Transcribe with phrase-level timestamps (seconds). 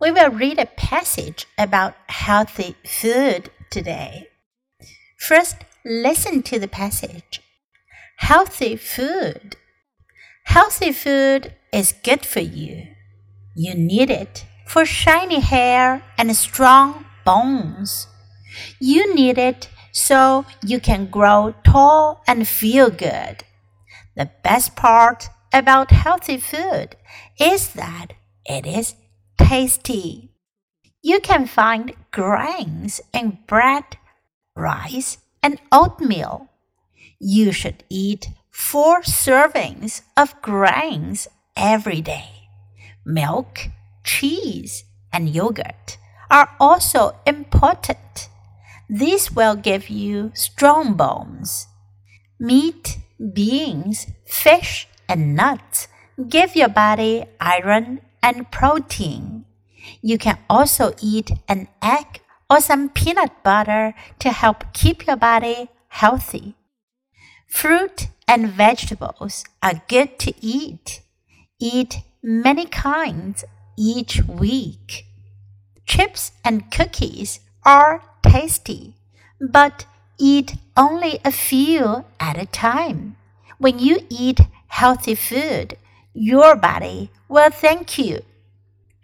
[0.00, 4.28] We will read a passage about healthy food today.
[5.18, 7.40] First, listen to the passage.
[8.18, 9.56] Healthy food.
[10.44, 12.88] Healthy food is good for you.
[13.54, 18.06] You need it for shiny hair and strong bones.
[18.80, 23.44] You need it so you can grow tall and feel good.
[24.14, 26.96] The best part about healthy food
[27.40, 28.08] is that
[28.44, 28.94] it is
[29.38, 30.30] tasty.
[31.02, 33.84] You can find grains in bread,
[34.54, 36.48] rice, and oatmeal.
[37.20, 42.48] You should eat four servings of grains every day.
[43.04, 43.68] Milk,
[44.02, 45.98] cheese, and yogurt
[46.30, 48.28] are also important.
[48.88, 51.68] This will give you strong bones.
[52.38, 52.98] Meat,
[53.32, 55.88] beans, fish, and nuts
[56.28, 59.44] give your body iron and protein.
[60.02, 65.68] You can also eat an egg or some peanut butter to help keep your body
[65.86, 66.56] healthy.
[67.46, 71.02] Fruit and vegetables are good to eat.
[71.60, 73.44] Eat many kinds
[73.78, 75.06] each week.
[75.86, 78.96] Chips and cookies are tasty,
[79.40, 79.86] but
[80.18, 83.16] eat only a few at a time.
[83.58, 85.78] When you eat healthy food,
[86.15, 88.23] your body will thank you.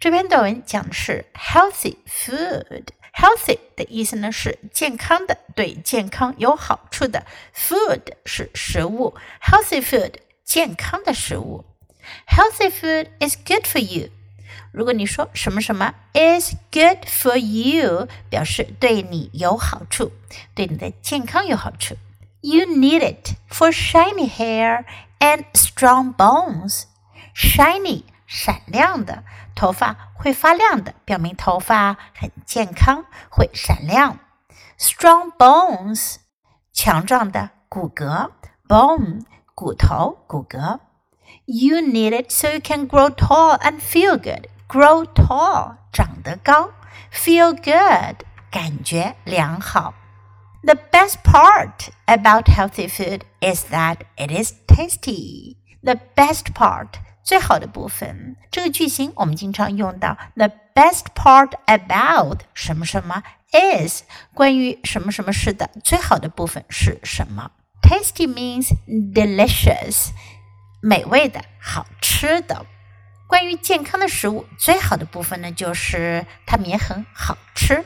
[0.00, 7.26] 这篇短文讲的是 healthy food。healthy 的意思呢是健康的，对健康有好处的。
[7.52, 11.64] food 是食物，healthy food 健康的食物。
[12.28, 14.10] Healthy food is good for you。
[14.70, 20.12] 如果你说什么什么 is good for you，表示对你有好处，
[20.54, 21.96] 对你的健康有好处。
[22.40, 24.84] You need it for shiny hair
[25.18, 26.84] and strong bones.
[27.34, 29.24] Shiny 闪亮的，
[29.54, 34.18] 头发会发亮的，表明头发很健康，会闪亮。
[34.78, 36.16] Strong bones
[36.72, 38.30] 强壮的骨骼，
[38.68, 39.22] bone
[39.54, 40.80] 骨头骨骼。
[41.44, 46.70] You need it so you can grow tall and feel good grow tall 长得高，
[47.12, 49.94] feel good 感觉良好。
[50.62, 55.56] The best part about healthy food is that it is tasty.
[55.82, 60.16] The best part 最好的部分，这个句型我们经常用到。
[60.34, 64.02] The best part about 什么什么 is
[64.34, 67.50] 关于什么什么事的最好的部分是什么？
[67.82, 70.08] Tasty means delicious，
[70.80, 72.66] 美味的、好吃的。
[73.26, 77.84] 关于健康的食物，最好的部分呢，就是它们也很好吃。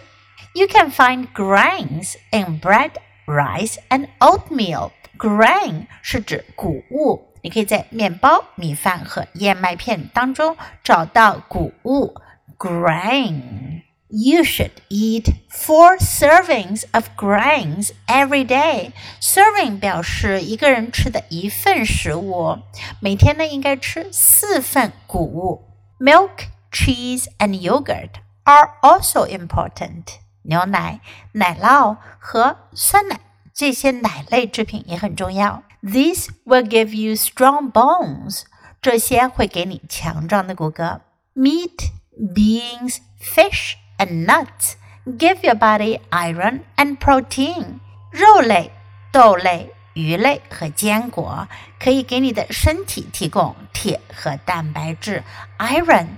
[0.54, 2.93] You can find grains in bread,
[3.26, 4.93] rice, and oatmeal.
[5.19, 12.13] Grain 是指谷物， 你可以在面包、米饭和燕麦片当中找到谷物。
[12.58, 13.84] Grain.
[14.09, 18.91] You should eat four servings of grains every day.
[19.22, 22.59] Serving 表示一个人吃的一份食物，
[23.00, 25.69] 每天呢应该吃四份谷物。
[26.02, 30.03] Milk, cheese, and yogurt are also important.
[30.41, 31.00] 牛奶、
[31.31, 33.22] 奶酪和酸奶
[33.53, 35.63] 这些奶类制品也很重要。
[35.82, 38.43] These will give you strong bones.
[38.81, 41.00] 这些会给你强壮的骨骼。
[41.34, 44.75] Meat, beans, fish and nuts
[45.06, 47.81] give your body iron and protein.
[48.10, 48.70] 肉类、
[49.10, 51.48] 豆类、鱼类和坚果
[51.81, 55.22] 可以给你的身体提供铁和蛋白质。
[55.59, 56.09] Iron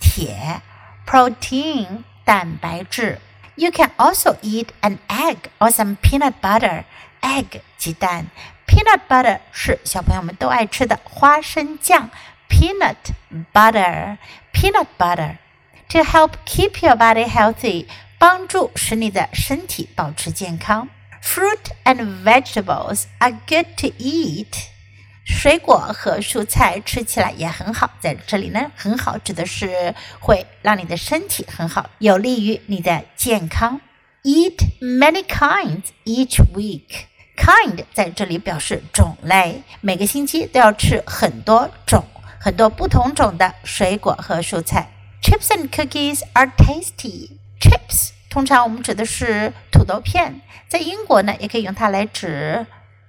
[0.00, 0.62] 铁，
[1.06, 3.20] protein 蛋白质。
[3.56, 6.84] You can also eat an egg or some peanut butter.
[7.20, 8.26] Egg 鸡蛋
[8.78, 12.10] ，peanut butter 是小朋友们都爱吃的花生酱。
[12.48, 12.96] Peanut
[13.52, 14.18] butter,
[14.52, 15.38] peanut butter
[15.88, 17.86] to help keep your body healthy，
[18.18, 20.88] 帮助使你的身体保持健康。
[21.22, 24.66] Fruit and vegetables are good to eat。
[25.26, 33.80] 水果和蔬菜吃起来也很好，在这里呢，很好指的是会让你的身体很好，有利于你的健康。
[34.22, 37.06] Eat many kinds each week。
[37.39, 42.03] Kind 在这里表示种类，每个星期都要吃很多种、
[42.37, 44.91] 很多不同种的水果和蔬菜。
[45.23, 47.37] Chips and cookies are tasty.
[47.61, 52.67] Chips 通常我们指的是土豆片，在英国呢也可以用它来指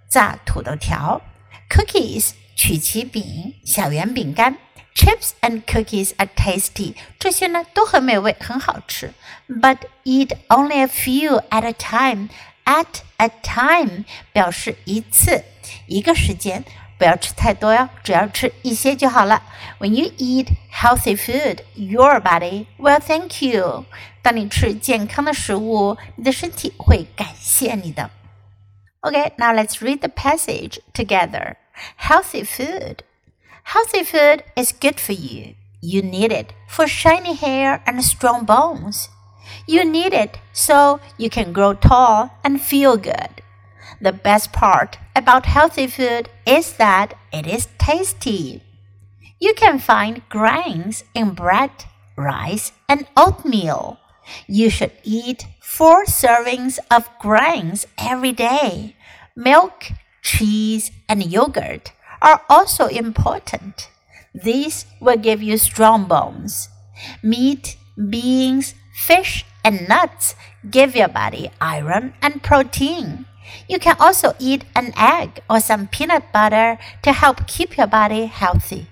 [0.09, 1.21] 炸土豆条。
[1.69, 4.57] Cookies 曲奇饼、小圆饼干。
[4.95, 6.95] Chips and cookies are tasty.
[7.19, 9.13] 这些呢都很美味，很好吃。
[9.49, 12.29] But eat only a few at a time.
[12.70, 15.44] At a time 表示一次、
[15.88, 16.64] 一个时间。
[16.98, 19.44] 不要吃太多哟，只要吃一些就好了。
[19.80, 23.86] When you eat healthy food, your body will thank you.
[24.22, 28.10] 当你吃健康的食物，你的身体会感谢你的。
[29.02, 31.58] Okay, now let's read the passage together.
[31.98, 33.00] Healthy food.
[33.66, 35.56] Healthy food is good for you.
[35.82, 39.08] You need it for shiny hair and strong bones.
[39.67, 43.43] You need it so you can grow tall and feel good.
[44.01, 48.63] The best part about healthy food is that it is tasty.
[49.39, 51.71] You can find grains in bread,
[52.17, 53.99] rice, and oatmeal.
[54.47, 58.97] You should eat four servings of grains every day.
[59.37, 59.93] Milk,
[60.23, 61.93] cheese, and yogurt
[62.23, 63.89] are also important.
[64.35, 66.69] These will give you strong bones.
[67.23, 70.35] Meat, beans, fish, and nuts
[70.71, 73.27] give your body iron and protein.
[73.69, 78.27] You can also eat an egg or some peanut butter to help keep your body
[78.27, 78.87] healthy.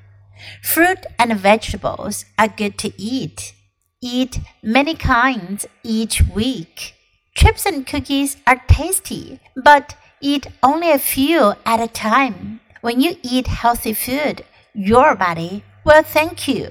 [0.62, 3.54] Fruit and vegetables are good to eat.
[4.00, 6.94] Eat many kinds each week.
[7.34, 12.60] Chips and cookies are tasty, but eat only a few at a time.
[12.80, 14.44] When you eat healthy food,
[14.74, 16.70] your body will thank you.